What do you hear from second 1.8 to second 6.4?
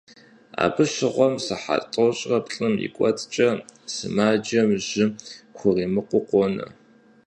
тӏощӏрэ плӏым и кӀуэцӀкӏэ сымаджэм жьы хуримыкъуу